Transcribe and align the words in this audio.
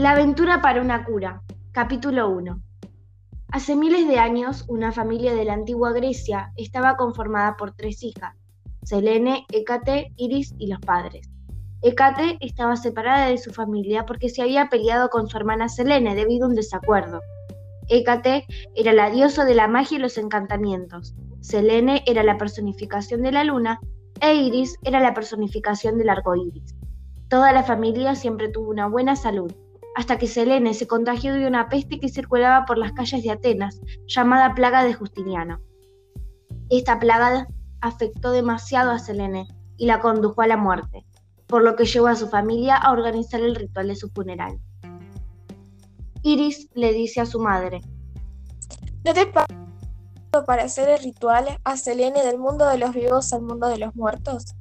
La 0.00 0.12
aventura 0.12 0.62
para 0.62 0.80
una 0.80 1.04
cura. 1.04 1.42
Capítulo 1.72 2.30
1. 2.30 2.58
Hace 3.52 3.76
miles 3.76 4.08
de 4.08 4.18
años, 4.18 4.64
una 4.66 4.92
familia 4.92 5.34
de 5.34 5.44
la 5.44 5.52
antigua 5.52 5.92
Grecia 5.92 6.52
estaba 6.56 6.96
conformada 6.96 7.58
por 7.58 7.72
tres 7.72 8.02
hijas, 8.02 8.34
Selene, 8.82 9.44
Hécate, 9.52 10.14
Iris 10.16 10.54
y 10.58 10.68
los 10.68 10.80
padres. 10.80 11.28
Hécate 11.82 12.38
estaba 12.40 12.76
separada 12.76 13.26
de 13.26 13.36
su 13.36 13.50
familia 13.52 14.06
porque 14.06 14.30
se 14.30 14.40
había 14.40 14.70
peleado 14.70 15.10
con 15.10 15.28
su 15.28 15.36
hermana 15.36 15.68
Selene 15.68 16.14
debido 16.14 16.46
a 16.46 16.48
un 16.48 16.54
desacuerdo. 16.54 17.20
Hécate 17.90 18.46
era 18.74 18.94
la 18.94 19.10
diosa 19.10 19.44
de 19.44 19.54
la 19.54 19.68
magia 19.68 19.98
y 19.98 20.00
los 20.00 20.16
encantamientos. 20.16 21.14
Selene 21.42 22.04
era 22.06 22.22
la 22.22 22.38
personificación 22.38 23.20
de 23.20 23.32
la 23.32 23.44
luna 23.44 23.80
e 24.22 24.34
Iris 24.34 24.78
era 24.82 24.98
la 25.00 25.12
personificación 25.12 25.98
del 25.98 26.08
arco 26.08 26.34
iris. 26.36 26.74
Toda 27.28 27.52
la 27.52 27.64
familia 27.64 28.14
siempre 28.14 28.48
tuvo 28.48 28.70
una 28.70 28.88
buena 28.88 29.14
salud, 29.14 29.52
hasta 29.96 30.18
que 30.18 30.26
Selene 30.26 30.74
se 30.74 30.86
contagió 30.86 31.34
de 31.34 31.46
una 31.46 31.68
peste 31.68 31.98
que 31.98 32.08
circulaba 32.08 32.64
por 32.64 32.78
las 32.78 32.92
calles 32.92 33.22
de 33.22 33.30
Atenas, 33.30 33.80
llamada 34.06 34.54
plaga 34.54 34.84
de 34.84 34.94
Justiniano. 34.94 35.60
Esta 36.70 36.98
plaga 36.98 37.48
afectó 37.80 38.30
demasiado 38.30 38.90
a 38.90 38.98
Selene 38.98 39.48
y 39.76 39.86
la 39.86 40.00
condujo 40.00 40.42
a 40.42 40.46
la 40.46 40.56
muerte, 40.56 41.04
por 41.46 41.62
lo 41.62 41.74
que 41.76 41.84
llevó 41.84 42.06
a 42.06 42.16
su 42.16 42.28
familia 42.28 42.76
a 42.76 42.92
organizar 42.92 43.40
el 43.40 43.54
ritual 43.54 43.88
de 43.88 43.96
su 43.96 44.08
funeral. 44.10 44.58
Iris 46.22 46.68
le 46.74 46.92
dice 46.92 47.20
a 47.20 47.26
su 47.26 47.40
madre, 47.40 47.80
¿No 49.04 49.14
te 49.14 49.26
para 50.46 50.62
hacer 50.62 50.88
el 50.90 51.02
ritual 51.02 51.58
a 51.64 51.76
Selene 51.76 52.22
del 52.22 52.38
mundo 52.38 52.68
de 52.68 52.78
los 52.78 52.94
vivos 52.94 53.32
al 53.32 53.42
mundo 53.42 53.66
de 53.68 53.78
los 53.78 53.96
muertos? 53.96 54.54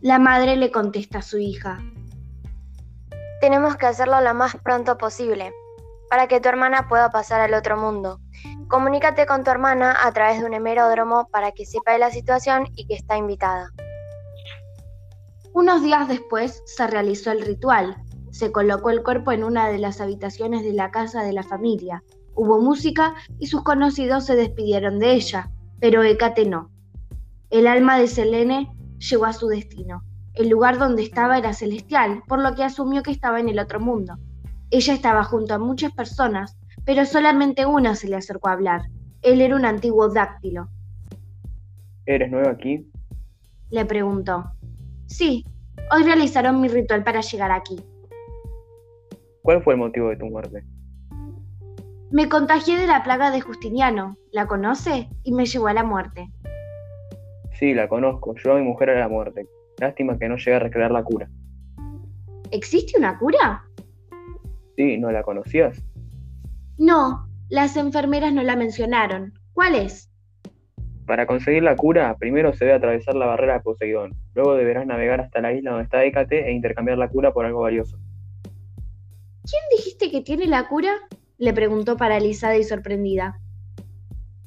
La 0.00 0.18
madre 0.18 0.56
le 0.56 0.70
contesta 0.70 1.18
a 1.18 1.22
su 1.22 1.38
hija. 1.38 1.82
Tenemos 3.42 3.76
que 3.76 3.86
hacerlo 3.86 4.20
lo 4.20 4.32
más 4.34 4.56
pronto 4.62 4.96
posible, 4.96 5.52
para 6.08 6.28
que 6.28 6.40
tu 6.40 6.48
hermana 6.48 6.86
pueda 6.88 7.10
pasar 7.10 7.40
al 7.40 7.54
otro 7.54 7.76
mundo. 7.76 8.20
Comunícate 8.68 9.26
con 9.26 9.42
tu 9.42 9.50
hermana 9.50 9.96
a 10.00 10.12
través 10.12 10.40
de 10.40 10.46
un 10.46 10.54
hemeródromo 10.54 11.28
para 11.32 11.50
que 11.50 11.66
sepa 11.66 11.92
de 11.92 11.98
la 11.98 12.10
situación 12.10 12.68
y 12.76 12.86
que 12.86 12.94
está 12.94 13.16
invitada. 13.16 13.70
Unos 15.52 15.82
días 15.82 16.06
después 16.06 16.62
se 16.64 16.86
realizó 16.86 17.32
el 17.32 17.42
ritual. 17.42 17.96
Se 18.30 18.52
colocó 18.52 18.90
el 18.90 19.02
cuerpo 19.02 19.32
en 19.32 19.42
una 19.42 19.68
de 19.68 19.78
las 19.78 20.00
habitaciones 20.00 20.62
de 20.62 20.72
la 20.72 20.92
casa 20.92 21.24
de 21.24 21.32
la 21.32 21.42
familia 21.42 22.02
Hubo 22.34 22.60
música 22.60 23.14
y 23.38 23.48
sus 23.48 23.62
conocidos 23.62 24.24
se 24.24 24.36
despidieron 24.36 24.98
de 24.98 25.12
ella, 25.14 25.50
pero 25.80 26.02
Hécate 26.02 26.46
no. 26.46 26.70
El 27.50 27.66
alma 27.66 27.98
de 27.98 28.06
Selene 28.06 28.74
llegó 28.98 29.26
a 29.26 29.34
su 29.34 29.48
destino. 29.48 30.02
El 30.34 30.48
lugar 30.48 30.78
donde 30.78 31.02
estaba 31.02 31.36
era 31.36 31.52
celestial, 31.52 32.22
por 32.26 32.40
lo 32.40 32.54
que 32.54 32.64
asumió 32.64 33.02
que 33.02 33.10
estaba 33.10 33.38
en 33.38 33.48
el 33.48 33.58
otro 33.58 33.80
mundo. 33.80 34.16
Ella 34.70 34.94
estaba 34.94 35.24
junto 35.24 35.54
a 35.54 35.58
muchas 35.58 35.92
personas, 35.92 36.56
pero 36.86 37.04
solamente 37.04 37.66
una 37.66 37.94
se 37.94 38.08
le 38.08 38.16
acercó 38.16 38.48
a 38.48 38.52
hablar. 38.52 38.82
Él 39.20 39.42
era 39.42 39.54
un 39.54 39.66
antiguo 39.66 40.08
dáctilo. 40.08 40.68
¿Eres 42.06 42.30
nuevo 42.30 42.48
aquí? 42.48 42.90
Le 43.70 43.84
preguntó. 43.84 44.44
Sí, 45.06 45.44
hoy 45.90 46.02
realizaron 46.02 46.60
mi 46.60 46.68
ritual 46.68 47.04
para 47.04 47.20
llegar 47.20 47.52
aquí. 47.52 47.80
¿Cuál 49.42 49.62
fue 49.62 49.74
el 49.74 49.80
motivo 49.80 50.08
de 50.08 50.16
tu 50.16 50.26
muerte? 50.26 50.64
Me 52.10 52.28
contagié 52.28 52.78
de 52.78 52.86
la 52.86 53.02
plaga 53.02 53.30
de 53.30 53.40
Justiniano, 53.40 54.16
¿la 54.32 54.46
conoce? 54.46 55.08
Y 55.24 55.32
me 55.32 55.46
llevó 55.46 55.68
a 55.68 55.74
la 55.74 55.84
muerte. 55.84 56.30
Sí, 57.58 57.74
la 57.74 57.88
conozco, 57.88 58.34
yo 58.36 58.52
a 58.52 58.56
mi 58.56 58.62
mujer 58.62 58.90
a 58.90 58.98
la 58.98 59.08
muerte. 59.08 59.46
Lástima 59.82 60.16
que 60.16 60.28
no 60.28 60.36
llegue 60.36 60.54
a 60.54 60.60
recrear 60.60 60.92
la 60.92 61.02
cura. 61.02 61.28
¿Existe 62.52 62.96
una 62.96 63.18
cura? 63.18 63.64
Sí, 64.76 64.96
¿no 64.96 65.10
la 65.10 65.24
conocías? 65.24 65.82
No, 66.78 67.26
las 67.48 67.76
enfermeras 67.76 68.32
no 68.32 68.44
la 68.44 68.54
mencionaron. 68.54 69.32
¿Cuál 69.54 69.74
es? 69.74 70.08
Para 71.04 71.26
conseguir 71.26 71.64
la 71.64 71.74
cura, 71.74 72.16
primero 72.16 72.52
se 72.52 72.64
debe 72.64 72.76
atravesar 72.76 73.16
la 73.16 73.26
barrera 73.26 73.54
de 73.54 73.60
Poseidón. 73.60 74.14
Luego 74.36 74.54
deberás 74.54 74.86
navegar 74.86 75.20
hasta 75.20 75.40
la 75.40 75.52
isla 75.52 75.72
donde 75.72 75.82
está 75.82 76.04
Hécate 76.04 76.48
e 76.48 76.52
intercambiar 76.52 76.96
la 76.96 77.08
cura 77.08 77.32
por 77.32 77.44
algo 77.44 77.62
valioso. 77.62 77.98
¿Quién 79.50 79.62
dijiste 79.76 80.12
que 80.12 80.20
tiene 80.20 80.46
la 80.46 80.68
cura? 80.68 80.92
le 81.38 81.52
preguntó 81.52 81.96
paralizada 81.96 82.56
y 82.56 82.62
sorprendida. 82.62 83.40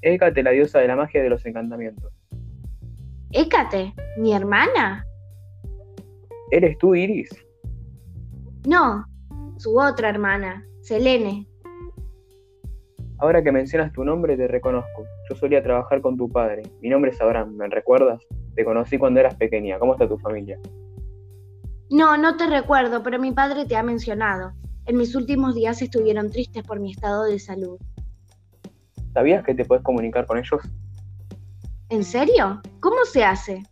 Hécate, 0.02 0.44
la 0.44 0.52
diosa 0.52 0.80
de 0.80 0.88
la 0.88 0.96
magia 0.96 1.20
y 1.20 1.24
de 1.24 1.30
los 1.30 1.46
encantamientos. 1.46 2.14
¿Hécate? 3.34 3.94
¿Mi 4.18 4.34
hermana? 4.34 5.06
¿Eres 6.52 6.78
tú, 6.78 6.96
Iris? 6.96 7.30
No, 8.68 9.06
su 9.58 9.78
otra 9.80 10.10
hermana, 10.10 10.66
Selene. 10.82 11.48
Ahora 13.18 13.44
que 13.44 13.52
mencionas 13.52 13.92
tu 13.94 14.04
nombre, 14.04 14.36
te 14.38 14.48
reconozco. 14.48 15.06
Yo 15.30 15.36
solía 15.36 15.64
trabajar 15.64 16.02
con 16.02 16.18
tu 16.18 16.30
padre. 16.30 16.64
Mi 16.82 16.90
nombre 16.90 17.12
es 17.12 17.22
Abraham, 17.22 17.56
¿me 17.56 17.68
recuerdas? 17.68 18.22
Te 18.56 18.66
conocí 18.66 18.98
cuando 18.98 19.20
eras 19.20 19.36
pequeña. 19.36 19.80
¿Cómo 19.80 19.94
está 19.94 20.08
tu 20.08 20.18
familia? 20.18 20.60
No, 21.90 22.18
no 22.18 22.36
te 22.36 22.48
recuerdo, 22.48 23.02
pero 23.04 23.20
mi 23.20 23.32
padre 23.32 23.66
te 23.66 23.76
ha 23.76 23.84
mencionado. 23.84 24.54
En 24.86 24.98
mis 24.98 25.16
últimos 25.16 25.56
días 25.56 25.82
estuvieron 25.82 26.30
tristes 26.30 26.64
por 26.64 26.80
mi 26.80 26.92
estado 26.92 27.24
de 27.24 27.40
salud. 27.40 27.80
¿Sabías 29.14 29.44
que 29.44 29.56
te 29.56 29.66
puedes 29.66 29.84
comunicar 29.84 30.26
con 30.26 30.38
ellos? 30.38 30.62
¿En 31.90 32.04
serio? 32.04 32.62
¿Cómo 32.82 33.06
se 33.06 33.24
hace? 33.24 33.64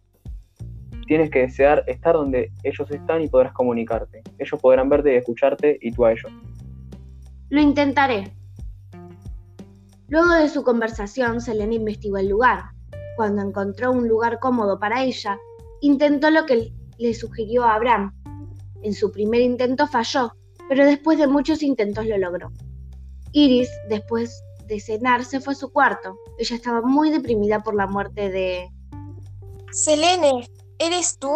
Tienes 1.08 1.30
que 1.30 1.40
desear 1.40 1.84
estar 1.88 2.16
donde 2.16 2.52
ellos 2.64 2.90
están 2.90 3.22
y 3.22 3.28
podrás 3.28 3.54
comunicarte. 3.54 4.24
Ellos 4.40 4.60
podrán 4.62 4.90
verte 4.90 5.14
y 5.14 5.18
escucharte 5.18 5.78
y 5.82 5.92
tú 5.92 6.06
a 6.06 6.12
ellos. 6.14 6.32
Lo 7.50 7.62
intentaré. 7.62 8.34
Luego 10.08 10.34
de 10.34 10.50
su 10.50 10.64
conversación, 10.64 11.42
Selene 11.42 11.76
investigó 11.76 12.18
el 12.18 12.30
lugar. 12.30 12.66
Cuando 13.16 13.42
encontró 13.42 13.92
un 13.92 14.08
lugar 14.08 14.40
cómodo 14.40 14.80
para 14.80 15.04
ella, 15.04 15.38
intentó 15.82 16.30
lo 16.30 16.46
que 16.46 16.72
le 16.98 17.14
sugirió 17.14 17.64
a 17.64 17.76
Abraham. 17.76 18.14
En 18.82 18.94
su 18.94 19.12
primer 19.12 19.42
intento 19.42 19.88
falló, 19.88 20.34
pero 20.70 20.86
después 20.86 21.18
de 21.18 21.28
muchos 21.28 21.64
intentos 21.64 22.06
lo 22.06 22.18
logró. 22.18 22.52
Iris, 23.32 23.70
después 23.90 24.44
de 24.68 24.80
cenar, 24.80 25.26
se 25.26 25.40
fue 25.40 25.54
a 25.54 25.58
su 25.58 25.72
cuarto. 25.72 26.18
Ella 26.38 26.56
estaba 26.56 26.82
muy 26.82 27.10
deprimida 27.10 27.60
por 27.62 27.76
la 27.76 27.88
muerte 27.88 28.30
de... 28.30 28.70
Selene, 29.72 30.48
¿eres 30.86 31.18
tú? 31.20 31.32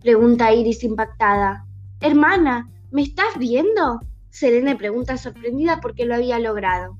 Pregunta 0.00 0.52
Iris 0.52 0.82
impactada. 0.84 1.66
Hermana, 2.00 2.70
¿me 2.90 3.02
estás 3.02 3.38
viendo? 3.38 4.00
Selene 4.30 4.76
pregunta 4.76 5.16
sorprendida 5.16 5.80
porque 5.80 6.04
lo 6.04 6.14
había 6.14 6.38
logrado. 6.38 6.98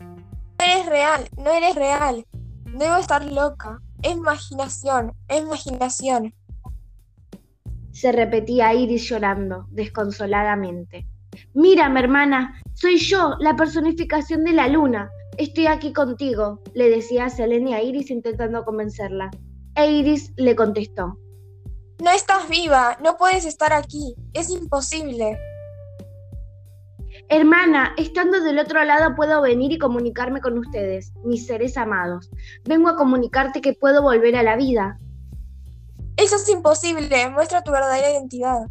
No 0.00 0.64
eres 0.64 0.86
real, 0.86 1.28
no 1.36 1.50
eres 1.50 1.74
real. 1.74 2.26
Debo 2.64 2.96
estar 2.96 3.24
loca. 3.24 3.80
Es 4.02 4.12
imaginación, 4.12 5.12
es 5.28 5.42
imaginación 5.42 6.32
se 8.00 8.12
repetía 8.12 8.72
Iris 8.72 9.10
llorando, 9.10 9.66
desconsoladamente. 9.70 11.06
Mírame, 11.52 12.00
hermana, 12.00 12.58
soy 12.72 12.96
yo, 12.96 13.34
la 13.40 13.56
personificación 13.56 14.42
de 14.44 14.52
la 14.52 14.68
luna. 14.68 15.10
Estoy 15.36 15.66
aquí 15.66 15.92
contigo, 15.92 16.62
le 16.72 16.88
decía 16.88 17.28
Selene 17.28 17.74
a 17.74 17.82
Iris 17.82 18.10
intentando 18.10 18.64
convencerla. 18.64 19.30
E 19.76 19.90
Iris 19.90 20.32
le 20.36 20.54
contestó. 20.56 21.18
No 22.02 22.10
estás 22.10 22.48
viva, 22.48 22.98
no 23.02 23.16
puedes 23.16 23.44
estar 23.44 23.72
aquí, 23.72 24.14
es 24.32 24.50
imposible. 24.50 25.38
Hermana, 27.28 27.94
estando 27.96 28.40
del 28.40 28.58
otro 28.58 28.82
lado 28.84 29.14
puedo 29.14 29.42
venir 29.42 29.72
y 29.72 29.78
comunicarme 29.78 30.40
con 30.40 30.58
ustedes, 30.58 31.12
mis 31.24 31.46
seres 31.46 31.76
amados. 31.76 32.30
Vengo 32.64 32.88
a 32.88 32.96
comunicarte 32.96 33.60
que 33.60 33.74
puedo 33.74 34.02
volver 34.02 34.36
a 34.36 34.42
la 34.42 34.56
vida, 34.56 34.98
eso 36.20 36.36
es 36.36 36.46
imposible. 36.50 37.30
Muestra 37.30 37.62
tu 37.62 37.72
verdadera 37.72 38.10
identidad. 38.10 38.66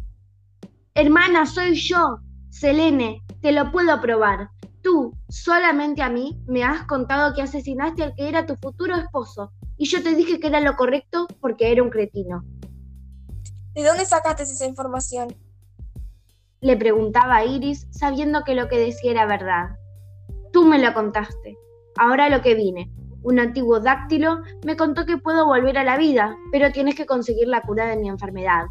Hermana, 0.94 1.46
soy 1.46 1.74
yo, 1.74 2.20
Selene. 2.48 3.24
Te 3.42 3.50
lo 3.50 3.72
puedo 3.72 4.00
probar. 4.00 4.50
Tú, 4.82 5.12
solamente 5.30 6.02
a 6.02 6.10
mí, 6.10 6.38
me 6.46 6.62
has 6.62 6.84
contado 6.84 7.34
que 7.34 7.42
asesinaste 7.42 8.02
al 8.02 8.14
que 8.14 8.28
era 8.28 8.46
tu 8.46 8.56
futuro 8.56 8.96
esposo. 8.96 9.52
Y 9.76 9.86
yo 9.86 10.02
te 10.02 10.14
dije 10.14 10.38
que 10.38 10.48
era 10.48 10.60
lo 10.60 10.76
correcto 10.76 11.26
porque 11.40 11.72
era 11.72 11.82
un 11.82 11.90
cretino. 11.90 12.44
¿De 13.74 13.84
dónde 13.84 14.04
sacaste 14.04 14.42
esa 14.42 14.66
información? 14.66 15.34
Le 16.60 16.76
preguntaba 16.76 17.36
a 17.36 17.44
Iris, 17.44 17.86
sabiendo 17.90 18.44
que 18.44 18.54
lo 18.54 18.68
que 18.68 18.78
decía 18.78 19.12
era 19.12 19.26
verdad. 19.26 19.70
Tú 20.52 20.66
me 20.66 20.78
lo 20.78 20.92
contaste. 20.92 21.56
Ahora 21.96 22.28
lo 22.28 22.42
que 22.42 22.54
vine 22.54 22.92
un 23.22 23.38
antiguo 23.38 23.80
dáctilo, 23.80 24.40
me 24.64 24.76
contó 24.76 25.04
que 25.06 25.18
puedo 25.18 25.46
volver 25.46 25.78
a 25.78 25.84
la 25.84 25.96
vida, 25.96 26.36
pero 26.52 26.72
tienes 26.72 26.94
que 26.94 27.06
conseguir 27.06 27.48
la 27.48 27.62
cura 27.62 27.86
de 27.86 27.96
mi 27.96 28.08
enfermedad. 28.08 28.64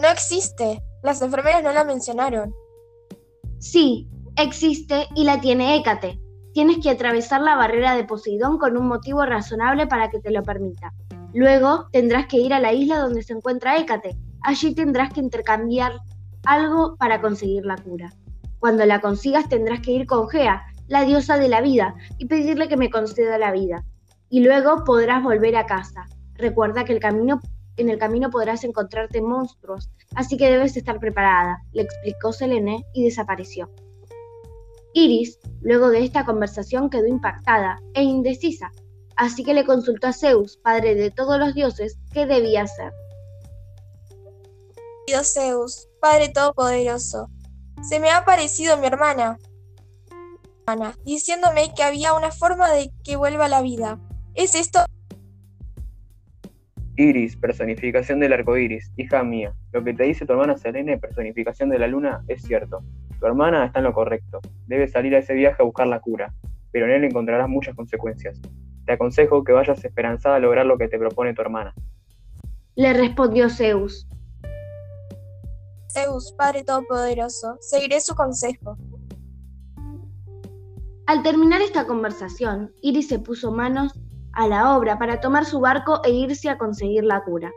No 0.00 0.08
existe. 0.08 0.82
Las 1.02 1.22
enfermeras 1.22 1.62
no 1.62 1.72
la 1.72 1.84
mencionaron. 1.84 2.54
Sí, 3.58 4.08
existe 4.38 5.08
y 5.14 5.24
la 5.24 5.40
tiene 5.40 5.76
Hécate. 5.76 6.18
Tienes 6.54 6.78
que 6.78 6.90
atravesar 6.90 7.40
la 7.40 7.56
barrera 7.56 7.96
de 7.96 8.04
Poseidón 8.04 8.58
con 8.58 8.76
un 8.76 8.86
motivo 8.86 9.24
razonable 9.24 9.86
para 9.86 10.10
que 10.10 10.20
te 10.20 10.30
lo 10.30 10.42
permita. 10.42 10.92
Luego 11.34 11.88
tendrás 11.92 12.26
que 12.26 12.38
ir 12.38 12.54
a 12.54 12.60
la 12.60 12.72
isla 12.72 12.98
donde 12.98 13.22
se 13.22 13.32
encuentra 13.32 13.76
Hécate. 13.76 14.16
Allí 14.42 14.74
tendrás 14.74 15.12
que 15.12 15.20
intercambiar 15.20 15.92
algo 16.44 16.96
para 16.96 17.20
conseguir 17.20 17.66
la 17.66 17.76
cura. 17.76 18.12
Cuando 18.60 18.86
la 18.86 19.00
consigas 19.00 19.48
tendrás 19.48 19.80
que 19.80 19.92
ir 19.92 20.06
con 20.06 20.28
Gea, 20.28 20.62
la 20.86 21.04
diosa 21.04 21.36
de 21.36 21.48
la 21.48 21.60
vida, 21.60 21.94
y 22.16 22.26
pedirle 22.26 22.68
que 22.68 22.76
me 22.76 22.90
conceda 22.90 23.38
la 23.38 23.52
vida. 23.52 23.84
Y 24.30 24.40
luego 24.40 24.84
podrás 24.84 25.22
volver 25.22 25.56
a 25.56 25.66
casa. 25.66 26.06
Recuerda 26.34 26.84
que 26.84 26.92
el 26.92 27.00
camino, 27.00 27.40
en 27.76 27.90
el 27.90 27.98
camino 27.98 28.30
podrás 28.30 28.64
encontrarte 28.64 29.20
monstruos, 29.20 29.90
así 30.14 30.36
que 30.36 30.50
debes 30.50 30.76
estar 30.76 30.98
preparada, 30.98 31.58
le 31.72 31.82
explicó 31.82 32.32
Selene 32.32 32.84
y 32.94 33.04
desapareció. 33.04 33.68
Iris, 34.94 35.38
luego 35.60 35.90
de 35.90 36.04
esta 36.04 36.24
conversación, 36.24 36.90
quedó 36.90 37.06
impactada 37.06 37.80
e 37.94 38.02
indecisa, 38.02 38.70
así 39.16 39.44
que 39.44 39.54
le 39.54 39.64
consultó 39.64 40.08
a 40.08 40.12
Zeus, 40.12 40.58
padre 40.58 40.94
de 40.94 41.10
todos 41.10 41.38
los 41.38 41.54
dioses, 41.54 41.98
qué 42.12 42.26
debía 42.26 42.62
hacer. 42.62 42.92
Dios 45.06 45.32
Zeus, 45.32 45.88
Padre 46.00 46.28
Todopoderoso, 46.28 47.30
se 47.82 47.98
me 47.98 48.10
ha 48.10 48.18
aparecido 48.18 48.76
mi 48.76 48.86
hermana, 48.86 49.38
diciéndome 51.04 51.72
que 51.74 51.82
había 51.82 52.12
una 52.12 52.30
forma 52.30 52.70
de 52.70 52.90
que 53.02 53.16
vuelva 53.16 53.46
a 53.46 53.48
la 53.48 53.62
vida. 53.62 53.98
¿Es 54.34 54.54
esto? 54.54 54.80
Iris, 56.96 57.36
personificación 57.36 58.20
del 58.20 58.32
arco 58.32 58.58
iris, 58.58 58.92
hija 58.96 59.22
mía. 59.22 59.54
Lo 59.72 59.82
que 59.82 59.94
te 59.94 60.04
dice 60.04 60.26
tu 60.26 60.32
hermana 60.32 60.56
Selene, 60.56 60.98
personificación 60.98 61.70
de 61.70 61.78
la 61.78 61.86
luna, 61.86 62.22
es 62.28 62.42
cierto. 62.42 62.82
Tu 63.18 63.26
hermana 63.26 63.66
está 63.66 63.80
en 63.80 63.84
lo 63.86 63.92
correcto. 63.92 64.40
Debes 64.66 64.92
salir 64.92 65.14
a 65.14 65.18
ese 65.18 65.34
viaje 65.34 65.62
a 65.62 65.64
buscar 65.64 65.86
la 65.86 66.00
cura, 66.00 66.32
pero 66.70 66.86
en 66.86 66.92
él 66.92 67.04
encontrarás 67.04 67.48
muchas 67.48 67.74
consecuencias. 67.74 68.40
Te 68.86 68.92
aconsejo 68.92 69.44
que 69.44 69.52
vayas 69.52 69.84
esperanzada 69.84 70.36
a 70.36 70.40
lograr 70.40 70.66
lo 70.66 70.78
que 70.78 70.88
te 70.88 70.98
propone 70.98 71.34
tu 71.34 71.42
hermana. 71.42 71.74
Le 72.76 72.92
respondió 72.92 73.50
Zeus. 73.50 74.06
Zeus, 75.90 76.32
Padre 76.32 76.62
Todopoderoso, 76.64 77.56
seguiré 77.60 78.00
su 78.00 78.14
consejo. 78.14 78.76
Al 81.06 81.22
terminar 81.22 81.60
esta 81.62 81.86
conversación, 81.86 82.70
Iris 82.82 83.08
se 83.08 83.18
puso 83.18 83.50
manos 83.50 83.98
a 84.32 84.46
la 84.46 84.76
obra 84.76 84.98
para 84.98 85.20
tomar 85.20 85.44
su 85.44 85.58
barco 85.58 86.00
e 86.04 86.10
irse 86.10 86.48
a 86.50 86.58
conseguir 86.58 87.02
la 87.02 87.24
cura. 87.24 87.50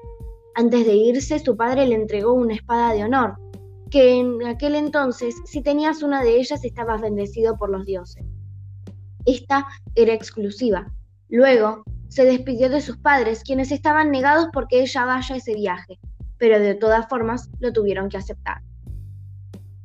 Antes 0.55 0.85
de 0.85 0.95
irse, 0.95 1.37
su 1.37 1.55
padre 1.55 1.85
le 1.85 1.95
entregó 1.95 2.33
una 2.33 2.55
espada 2.55 2.93
de 2.93 3.03
honor, 3.03 3.35
que 3.91 4.19
en 4.19 4.43
aquel 4.47 4.75
entonces, 4.75 5.35
si 5.45 5.61
tenías 5.61 6.01
una 6.01 6.23
de 6.23 6.37
ellas, 6.37 6.63
estabas 6.63 7.01
bendecido 7.01 7.57
por 7.57 7.69
los 7.69 7.85
dioses. 7.85 8.25
Esta 9.25 9.67
era 9.95 10.13
exclusiva. 10.13 10.91
Luego, 11.29 11.83
se 12.07 12.25
despidió 12.25 12.69
de 12.69 12.81
sus 12.81 12.97
padres, 12.97 13.43
quienes 13.43 13.71
estaban 13.71 14.09
negados 14.09 14.47
porque 14.51 14.81
ella 14.81 15.05
vaya 15.05 15.35
a 15.35 15.37
ese 15.37 15.53
viaje, 15.53 15.99
pero 16.37 16.59
de 16.59 16.73
todas 16.73 17.07
formas 17.07 17.49
lo 17.59 17.73
tuvieron 17.73 18.09
que 18.09 18.17
aceptar. 18.17 18.61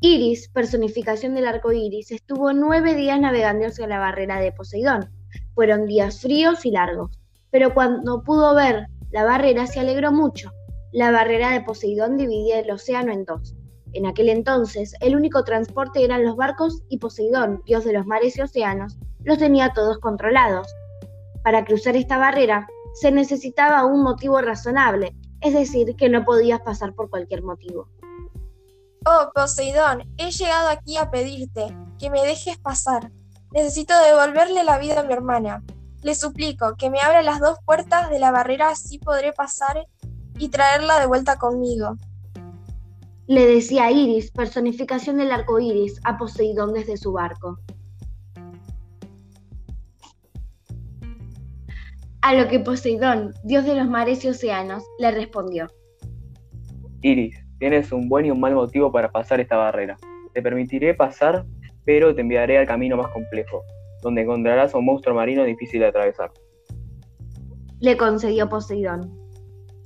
Iris, 0.00 0.48
personificación 0.50 1.34
del 1.34 1.46
arco 1.46 1.72
iris, 1.72 2.12
estuvo 2.12 2.52
nueve 2.52 2.94
días 2.94 3.20
navegando 3.20 3.66
hacia 3.66 3.88
la 3.88 3.98
barrera 3.98 4.40
de 4.40 4.52
Poseidón. 4.52 5.10
Fueron 5.54 5.86
días 5.86 6.20
fríos 6.20 6.64
y 6.64 6.70
largos, 6.70 7.18
pero 7.50 7.74
cuando 7.74 8.22
pudo 8.22 8.54
ver 8.54 8.86
la 9.10 9.24
barrera 9.24 9.66
se 9.66 9.80
alegró 9.80 10.12
mucho. 10.12 10.52
La 10.92 11.10
barrera 11.10 11.50
de 11.50 11.62
Poseidón 11.62 12.16
dividía 12.16 12.60
el 12.60 12.70
océano 12.70 13.12
en 13.12 13.24
dos. 13.24 13.55
En 13.96 14.06
aquel 14.06 14.28
entonces, 14.28 14.94
el 15.00 15.16
único 15.16 15.42
transporte 15.44 16.04
eran 16.04 16.24
los 16.24 16.36
barcos 16.36 16.82
y 16.88 16.98
Poseidón, 16.98 17.62
dios 17.66 17.84
de 17.84 17.92
los 17.92 18.06
mares 18.06 18.36
y 18.36 18.42
océanos, 18.42 18.96
los 19.24 19.38
tenía 19.38 19.72
todos 19.72 19.98
controlados. 19.98 20.68
Para 21.42 21.64
cruzar 21.64 21.96
esta 21.96 22.18
barrera 22.18 22.68
se 22.94 23.10
necesitaba 23.10 23.84
un 23.84 24.02
motivo 24.02 24.40
razonable 24.40 25.14
es 25.40 25.54
decir, 25.54 25.94
que 25.96 26.08
no 26.08 26.24
podías 26.24 26.60
pasar 26.60 26.94
por 26.94 27.10
cualquier 27.10 27.42
motivo. 27.42 27.88
Oh, 29.04 29.30
Poseidón, 29.34 30.02
he 30.16 30.30
llegado 30.30 30.68
aquí 30.68 30.96
a 30.96 31.10
pedirte 31.10 31.74
que 31.98 32.10
me 32.10 32.22
dejes 32.22 32.58
pasar. 32.58 33.12
Necesito 33.52 33.96
devolverle 34.02 34.64
la 34.64 34.78
vida 34.78 35.00
a 35.00 35.02
mi 35.04 35.12
hermana. 35.12 35.62
Le 36.02 36.14
suplico 36.14 36.74
que 36.76 36.90
me 36.90 37.00
abra 37.00 37.22
las 37.22 37.40
dos 37.40 37.58
puertas 37.64 38.10
de 38.10 38.18
la 38.18 38.30
barrera, 38.30 38.70
así 38.70 38.98
podré 38.98 39.32
pasar 39.32 39.86
y 40.38 40.48
traerla 40.48 40.98
de 40.98 41.06
vuelta 41.06 41.38
conmigo. 41.38 41.96
Le 43.28 43.44
decía 43.44 43.90
Iris, 43.90 44.30
personificación 44.30 45.16
del 45.16 45.32
arco 45.32 45.58
iris, 45.58 46.00
a 46.04 46.16
Poseidón 46.16 46.72
desde 46.72 46.96
su 46.96 47.12
barco. 47.12 47.58
A 52.22 52.34
lo 52.34 52.46
que 52.46 52.60
Poseidón, 52.60 53.34
dios 53.42 53.64
de 53.64 53.74
los 53.74 53.88
mares 53.88 54.24
y 54.24 54.28
océanos, 54.28 54.84
le 55.00 55.10
respondió. 55.10 55.66
Iris, 57.02 57.36
tienes 57.58 57.90
un 57.90 58.08
buen 58.08 58.26
y 58.26 58.30
un 58.30 58.38
mal 58.38 58.54
motivo 58.54 58.92
para 58.92 59.10
pasar 59.10 59.40
esta 59.40 59.56
barrera. 59.56 59.96
Te 60.32 60.40
permitiré 60.40 60.94
pasar, 60.94 61.44
pero 61.84 62.14
te 62.14 62.20
enviaré 62.20 62.58
al 62.58 62.66
camino 62.66 62.96
más 62.96 63.08
complejo, 63.08 63.62
donde 64.02 64.22
encontrarás 64.22 64.72
a 64.72 64.78
un 64.78 64.84
monstruo 64.84 65.16
marino 65.16 65.42
difícil 65.42 65.80
de 65.80 65.86
atravesar. 65.86 66.30
Le 67.80 67.96
concedió 67.96 68.48
Poseidón. 68.48 69.12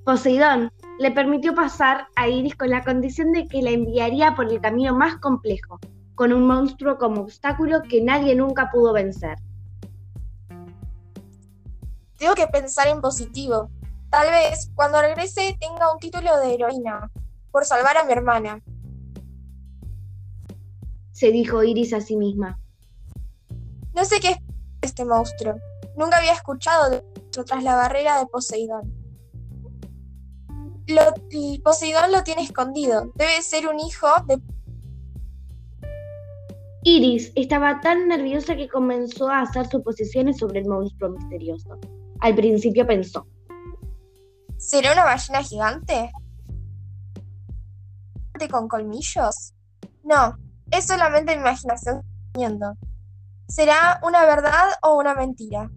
Poseidón 0.04 0.70
le 1.00 1.10
permitió 1.12 1.54
pasar 1.54 2.08
a 2.14 2.28
Iris 2.28 2.56
con 2.56 2.68
la 2.68 2.84
condición 2.84 3.32
de 3.32 3.48
que 3.48 3.62
la 3.62 3.70
enviaría 3.70 4.34
por 4.34 4.52
el 4.52 4.60
camino 4.60 4.94
más 4.94 5.16
complejo, 5.16 5.78
con 6.14 6.30
un 6.30 6.46
monstruo 6.46 6.98
como 6.98 7.22
obstáculo 7.22 7.80
que 7.82 8.02
nadie 8.02 8.34
nunca 8.34 8.70
pudo 8.70 8.92
vencer. 8.92 9.38
Tengo 12.18 12.34
que 12.34 12.46
pensar 12.48 12.88
en 12.88 13.00
positivo. 13.00 13.70
Tal 14.10 14.28
vez 14.28 14.70
cuando 14.74 15.00
regrese 15.00 15.56
tenga 15.58 15.90
un 15.90 15.98
título 16.00 16.38
de 16.38 16.52
heroína 16.52 17.10
por 17.50 17.64
salvar 17.64 17.96
a 17.96 18.04
mi 18.04 18.12
hermana. 18.12 18.60
Se 21.12 21.32
dijo 21.32 21.62
Iris 21.62 21.94
a 21.94 22.02
sí 22.02 22.14
misma. 22.14 22.60
No 23.94 24.04
sé 24.04 24.20
qué 24.20 24.32
es 24.32 24.38
este 24.82 25.06
monstruo. 25.06 25.54
Nunca 25.96 26.18
había 26.18 26.34
escuchado 26.34 26.90
de 26.90 27.02
tras 27.30 27.64
la 27.64 27.74
barrera 27.74 28.18
de 28.18 28.26
Poseidón. 28.26 28.99
Lo, 30.90 31.14
Poseidón 31.62 32.12
lo 32.12 32.22
tiene 32.22 32.42
escondido. 32.42 33.12
Debe 33.14 33.42
ser 33.42 33.68
un 33.68 33.78
hijo 33.78 34.08
de... 34.26 34.40
Iris 36.82 37.30
estaba 37.34 37.80
tan 37.80 38.08
nerviosa 38.08 38.56
que 38.56 38.68
comenzó 38.68 39.28
a 39.28 39.42
hacer 39.42 39.68
suposiciones 39.68 40.38
sobre 40.38 40.60
el 40.60 40.66
monstruo 40.66 41.10
misterioso. 41.10 41.78
Al 42.20 42.34
principio 42.34 42.86
pensó. 42.86 43.26
¿Será 44.56 44.92
una 44.92 45.04
ballena 45.04 45.42
gigante? 45.42 46.10
¿Con 48.50 48.68
colmillos? 48.68 49.54
No, 50.02 50.36
es 50.70 50.86
solamente 50.86 51.34
mi 51.34 51.42
imaginación. 51.42 52.02
¿Será 53.48 54.00
una 54.02 54.24
verdad 54.24 54.68
o 54.82 54.96
una 54.96 55.14
mentira? 55.14 55.70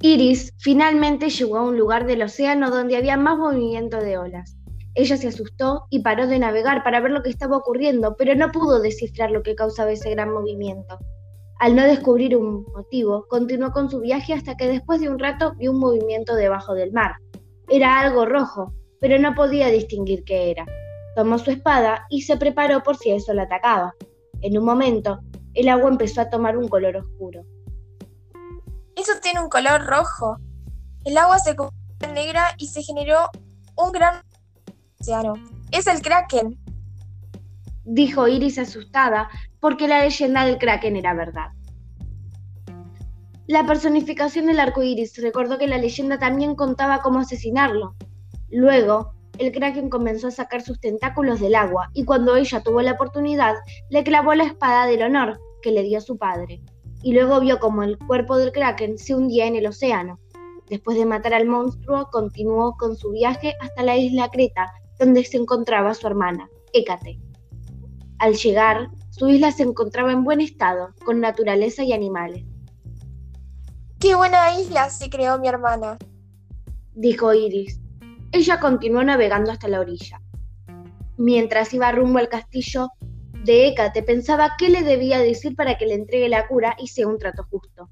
Iris 0.00 0.52
finalmente 0.58 1.28
llegó 1.28 1.56
a 1.56 1.64
un 1.64 1.76
lugar 1.76 2.06
del 2.06 2.22
océano 2.22 2.70
donde 2.70 2.96
había 2.96 3.16
más 3.16 3.36
movimiento 3.36 3.98
de 3.98 4.16
olas. 4.16 4.56
Ella 4.94 5.16
se 5.16 5.26
asustó 5.26 5.86
y 5.90 6.02
paró 6.02 6.28
de 6.28 6.38
navegar 6.38 6.84
para 6.84 7.00
ver 7.00 7.10
lo 7.10 7.22
que 7.22 7.30
estaba 7.30 7.56
ocurriendo, 7.56 8.14
pero 8.16 8.36
no 8.36 8.52
pudo 8.52 8.80
descifrar 8.80 9.32
lo 9.32 9.42
que 9.42 9.56
causaba 9.56 9.90
ese 9.90 10.10
gran 10.10 10.32
movimiento. 10.32 10.98
Al 11.58 11.74
no 11.74 11.82
descubrir 11.82 12.36
un 12.36 12.64
motivo, 12.72 13.26
continuó 13.28 13.72
con 13.72 13.90
su 13.90 14.00
viaje 14.00 14.34
hasta 14.34 14.56
que 14.56 14.68
después 14.68 15.00
de 15.00 15.08
un 15.08 15.18
rato 15.18 15.54
vio 15.56 15.72
un 15.72 15.80
movimiento 15.80 16.36
debajo 16.36 16.74
del 16.74 16.92
mar. 16.92 17.16
Era 17.68 17.98
algo 17.98 18.24
rojo, 18.24 18.72
pero 19.00 19.18
no 19.18 19.34
podía 19.34 19.66
distinguir 19.66 20.22
qué 20.22 20.52
era. 20.52 20.64
Tomó 21.16 21.38
su 21.38 21.50
espada 21.50 22.06
y 22.08 22.22
se 22.22 22.36
preparó 22.36 22.84
por 22.84 22.96
si 22.96 23.10
eso 23.10 23.34
la 23.34 23.42
atacaba. 23.42 23.96
En 24.42 24.56
un 24.56 24.64
momento, 24.64 25.18
el 25.54 25.68
agua 25.68 25.90
empezó 25.90 26.20
a 26.20 26.30
tomar 26.30 26.56
un 26.56 26.68
color 26.68 26.96
oscuro. 26.98 27.44
Tiene 29.22 29.40
un 29.40 29.48
color 29.48 29.86
rojo. 29.86 30.36
El 31.04 31.16
agua 31.16 31.38
se 31.38 31.56
convirtió 31.56 32.08
en 32.08 32.14
negra 32.14 32.54
y 32.58 32.68
se 32.68 32.82
generó 32.82 33.30
un 33.76 33.90
gran 33.90 34.22
océano. 35.00 35.34
Es 35.70 35.86
el 35.86 36.02
kraken, 36.02 36.58
dijo 37.84 38.28
Iris 38.28 38.58
asustada 38.58 39.28
porque 39.60 39.88
la 39.88 40.00
leyenda 40.00 40.44
del 40.44 40.58
Kraken 40.58 40.96
era 40.96 41.14
verdad. 41.14 41.48
La 43.46 43.66
personificación 43.66 44.46
del 44.46 44.60
arco 44.60 44.82
iris 44.82 45.16
recordó 45.22 45.56
que 45.56 45.66
la 45.66 45.78
leyenda 45.78 46.18
también 46.18 46.54
contaba 46.54 47.00
cómo 47.00 47.20
asesinarlo. 47.20 47.96
Luego, 48.50 49.14
el 49.38 49.52
Kraken 49.52 49.88
comenzó 49.88 50.28
a 50.28 50.32
sacar 50.32 50.60
sus 50.60 50.78
tentáculos 50.80 51.40
del 51.40 51.54
agua 51.54 51.88
y 51.94 52.04
cuando 52.04 52.36
ella 52.36 52.62
tuvo 52.62 52.82
la 52.82 52.92
oportunidad, 52.92 53.54
le 53.88 54.04
clavó 54.04 54.34
la 54.34 54.44
espada 54.44 54.86
del 54.86 55.02
honor 55.02 55.40
que 55.62 55.72
le 55.72 55.82
dio 55.82 56.00
su 56.00 56.18
padre. 56.18 56.60
Y 57.02 57.12
luego 57.12 57.40
vio 57.40 57.58
como 57.58 57.82
el 57.82 57.98
cuerpo 57.98 58.36
del 58.36 58.52
Kraken 58.52 58.98
se 58.98 59.14
hundía 59.14 59.46
en 59.46 59.56
el 59.56 59.66
océano. 59.66 60.18
Después 60.68 60.98
de 60.98 61.06
matar 61.06 61.34
al 61.34 61.46
monstruo, 61.46 62.08
continuó 62.10 62.76
con 62.76 62.96
su 62.96 63.10
viaje 63.12 63.54
hasta 63.60 63.82
la 63.82 63.96
isla 63.96 64.30
Creta, 64.30 64.72
donde 64.98 65.24
se 65.24 65.36
encontraba 65.36 65.94
su 65.94 66.06
hermana, 66.06 66.48
Hécate. 66.72 67.18
Al 68.18 68.34
llegar, 68.34 68.90
su 69.10 69.28
isla 69.28 69.52
se 69.52 69.62
encontraba 69.62 70.12
en 70.12 70.24
buen 70.24 70.40
estado, 70.40 70.90
con 71.04 71.20
naturaleza 71.20 71.84
y 71.84 71.92
animales. 71.92 72.44
¡Qué 74.00 74.14
buena 74.14 74.60
isla 74.60 74.90
se 74.90 75.08
creó 75.08 75.38
mi 75.38 75.48
hermana! 75.48 75.98
dijo 76.94 77.32
Iris. 77.32 77.80
Ella 78.32 78.60
continuó 78.60 79.02
navegando 79.04 79.50
hasta 79.50 79.68
la 79.68 79.80
orilla. 79.80 80.20
Mientras 81.16 81.72
iba 81.72 81.90
rumbo 81.92 82.18
al 82.18 82.28
castillo 82.28 82.88
de 83.48 83.66
Hécate, 83.66 84.02
pensaba 84.02 84.56
qué 84.58 84.68
le 84.68 84.82
debía 84.82 85.18
decir 85.20 85.56
para 85.56 85.78
que 85.78 85.86
le 85.86 85.94
entregue 85.94 86.28
la 86.28 86.46
cura 86.46 86.76
y 86.78 86.88
sea 86.88 87.08
un 87.08 87.18
trato 87.18 87.46
justo. 87.50 87.88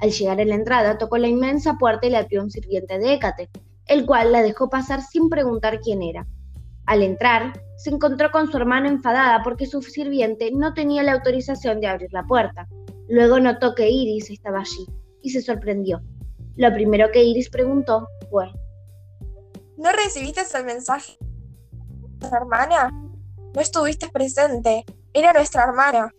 Al 0.00 0.12
llegar 0.12 0.40
a 0.40 0.44
la 0.44 0.54
entrada, 0.54 0.96
tocó 0.96 1.18
la 1.18 1.26
inmensa 1.26 1.74
puerta 1.74 2.06
y 2.06 2.10
le 2.10 2.18
abrió 2.18 2.40
un 2.40 2.52
sirviente 2.52 2.98
de 3.00 3.14
Hécate, 3.14 3.50
el 3.86 4.06
cual 4.06 4.30
la 4.30 4.42
dejó 4.42 4.70
pasar 4.70 5.02
sin 5.02 5.28
preguntar 5.28 5.80
quién 5.80 6.02
era. 6.02 6.24
Al 6.86 7.02
entrar, 7.02 7.52
se 7.76 7.90
encontró 7.90 8.30
con 8.30 8.48
su 8.50 8.56
hermana 8.56 8.88
enfadada 8.88 9.42
porque 9.42 9.66
su 9.66 9.82
sirviente 9.82 10.52
no 10.52 10.72
tenía 10.72 11.02
la 11.02 11.14
autorización 11.14 11.80
de 11.80 11.88
abrir 11.88 12.12
la 12.12 12.22
puerta. 12.22 12.68
Luego 13.08 13.40
notó 13.40 13.74
que 13.74 13.90
Iris 13.90 14.30
estaba 14.30 14.60
allí 14.60 14.86
y 15.20 15.30
se 15.30 15.42
sorprendió. 15.42 16.00
Lo 16.54 16.72
primero 16.72 17.10
que 17.10 17.24
Iris 17.24 17.50
preguntó 17.50 18.06
fue, 18.30 18.52
¿No 19.76 19.90
recibiste 19.90 20.42
el 20.56 20.64
mensaje 20.64 21.18
hermana? 22.30 22.88
No 23.54 23.60
estuviste 23.60 24.08
presente. 24.08 24.84
Era 25.12 25.34
nuestra 25.34 25.64
hermana. 25.64 26.10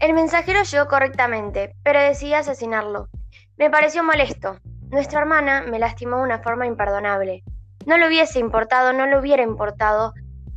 El 0.00 0.12
mensajero 0.12 0.62
llegó 0.64 0.88
correctamente, 0.88 1.76
pero 1.84 2.00
decidí 2.00 2.34
asesinarlo. 2.34 3.08
Me 3.56 3.70
pareció 3.70 4.02
molesto. 4.02 4.58
Nuestra 4.90 5.20
hermana 5.20 5.62
me 5.62 5.78
lastimó 5.78 6.16
de 6.16 6.22
una 6.22 6.38
forma 6.40 6.66
imperdonable. 6.66 7.44
No 7.86 7.96
le 7.96 8.08
hubiese 8.08 8.40
importado, 8.40 8.92
no 8.92 9.06
le 9.06 9.18
hubiera 9.18 9.42
importado, 9.42 10.14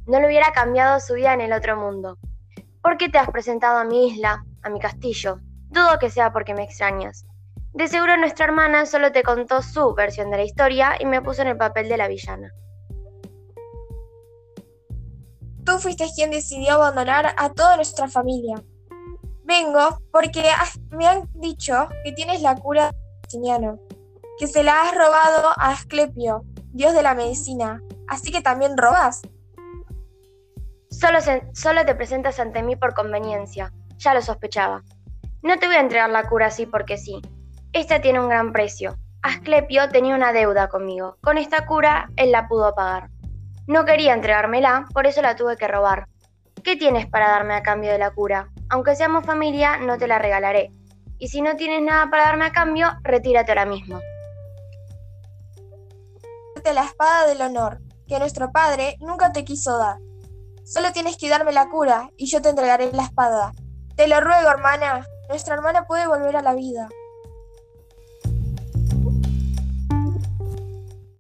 no 0.08 0.20
le 0.20 0.26
hubiera 0.26 0.52
cambiado 0.54 1.00
su 1.00 1.14
vida 1.14 1.34
en 1.34 1.42
el 1.42 1.54
otro 1.54 1.78
mundo. 1.78 2.18
¿Por 2.82 2.98
qué 2.98 3.10
te 3.10 3.20
has 3.20 3.30
presentado 3.30 3.78
a 3.78 3.84
mi 3.84 4.08
isla, 4.08 4.44
a 4.64 4.70
mi 4.70 4.80
castillo? 4.80 5.40
Dudo 5.70 6.00
que 6.00 6.10
sea 6.10 6.34
porque 6.34 6.56
me 6.56 6.64
extrañas. 6.64 7.26
De 7.74 7.88
seguro 7.88 8.18
nuestra 8.18 8.46
hermana 8.46 8.88
solo 8.88 9.12
te 9.12 9.22
contó 9.22 9.62
su 9.62 9.94
versión 9.94 10.32
de 10.32 10.38
la 10.38 10.44
historia 10.44 10.96
y 11.00 11.06
me 11.06 11.22
puso 11.22 11.44
en 11.44 11.50
el 11.50 11.58
papel 11.58 11.90
de 11.90 11.98
la 11.98 12.08
villana. 12.08 12.52
Tú 15.66 15.78
fuiste 15.80 16.10
quien 16.16 16.32
decidió 16.32 16.74
abandonar 16.74 17.34
a 17.38 17.50
toda 17.50 17.76
nuestra 17.76 18.08
familia. 18.08 18.62
Vengo 19.44 20.02
porque 20.12 20.44
me 20.92 21.08
han 21.08 21.30
dicho 21.34 21.88
que 22.04 22.14
tienes 22.14 22.42
la 22.42 22.56
cura 22.56 22.92
de 23.32 23.78
que 24.40 24.48
se 24.48 24.64
la 24.64 24.82
has 24.82 24.96
robado 24.96 25.50
a 25.58 25.70
Asclepio, 25.70 26.44
dios 26.74 26.94
de 26.94 27.04
la 27.04 27.14
medicina. 27.14 27.80
Así 28.08 28.32
que 28.32 28.42
también 28.42 28.76
robas. 28.76 29.22
Solo, 30.90 31.20
solo 31.54 31.86
te 31.86 31.96
presentas 31.96 32.40
ante 32.40 32.64
mí 32.64 32.76
por 32.76 32.94
conveniencia. 32.96 33.72
Ya 33.98 34.14
lo 34.14 34.22
sospechaba. 34.22 34.84
No 35.44 35.60
te 35.60 35.68
voy 35.68 35.76
a 35.76 35.82
entregar 35.82 36.10
la 36.10 36.28
cura 36.28 36.48
así 36.48 36.66
porque 36.66 36.98
sí. 36.98 37.22
Esta 37.72 38.02
tiene 38.02 38.20
un 38.20 38.30
gran 38.30 38.52
precio. 38.52 38.98
Asclepio 39.22 39.88
tenía 39.90 40.16
una 40.16 40.34
deuda 40.34 40.68
conmigo. 40.70 41.18
Con 41.22 41.38
esta 41.38 41.68
cura, 41.68 42.10
él 42.16 42.32
la 42.32 42.48
pudo 42.48 42.74
pagar. 42.74 43.11
No 43.72 43.86
quería 43.86 44.14
entregármela, 44.14 44.86
por 44.94 45.08
eso 45.08 45.22
la 45.22 45.38
tuve 45.38 45.56
que 45.56 45.66
robar. 45.66 46.10
¿Qué 46.62 46.76
tienes 46.76 47.08
para 47.08 47.30
darme 47.30 47.54
a 47.54 47.64
cambio 47.64 47.90
de 47.90 47.98
la 47.98 48.12
cura? 48.12 48.50
Aunque 48.70 48.98
seamos 48.98 49.26
familia, 49.26 49.78
no 49.78 49.98
te 49.98 50.10
la 50.10 50.20
regalaré. 50.20 50.74
Y 51.20 51.30
si 51.30 51.42
no 51.42 51.56
tienes 51.56 51.82
nada 51.82 52.10
para 52.12 52.26
darme 52.26 52.48
a 52.48 52.52
cambio, 52.52 52.90
retírate 53.02 53.50
ahora 53.50 53.66
mismo. 53.66 54.02
La 56.66 56.84
espada 56.84 57.28
del 57.28 57.42
honor, 57.42 57.80
que 58.10 58.20
nuestro 58.20 58.52
padre 58.52 58.98
nunca 59.00 59.32
te 59.32 59.46
quiso 59.46 59.78
dar. 59.78 60.00
Solo 60.66 60.92
tienes 60.92 61.16
que 61.16 61.30
darme 61.30 61.54
la 61.54 61.70
cura 61.70 62.10
y 62.18 62.26
yo 62.30 62.42
te 62.42 62.50
entregaré 62.50 62.92
la 62.92 63.04
espada. 63.04 63.54
Te 63.96 64.10
lo 64.10 64.20
ruego, 64.20 64.50
hermana. 64.50 65.08
Nuestra 65.30 65.56
hermana 65.56 65.88
puede 65.88 66.08
volver 66.08 66.36
a 66.36 66.42
la 66.42 66.56
vida. 66.56 66.90